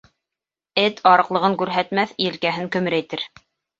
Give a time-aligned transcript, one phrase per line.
[0.83, 3.29] Эт арыҡлығын күрһәтмәҫ, елкәһен көмөрәйтер.